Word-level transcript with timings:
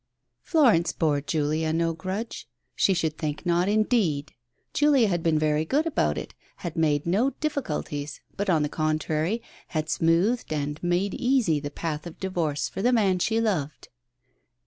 Florence 0.41 0.93
bore 0.93 1.21
Julia 1.21 1.71
no 1.71 1.93
grudge, 1.93 2.49
she 2.75 2.95
should 2.95 3.19
think 3.19 3.45
not, 3.45 3.69
indeed! 3.69 4.33
Julia 4.73 5.07
had 5.07 5.21
been 5.21 5.37
very 5.37 5.63
good 5.63 5.85
about 5.85 6.17
it, 6.17 6.33
had 6.65 6.75
made 6.75 7.05
no 7.05 7.29
difficulties, 7.39 8.19
but 8.35 8.49
on 8.49 8.63
the 8.63 8.67
contrary, 8.67 9.43
had 9.67 9.89
smoothed 9.91 10.51
and 10.51 10.81
made 10.81 11.13
easy 11.13 11.59
the 11.59 11.69
path 11.69 12.07
of 12.07 12.19
divorce 12.19 12.67
for 12.67 12.81
the 12.81 12.91
man 12.91 13.19
she 13.19 13.39
loved. 13.39 13.89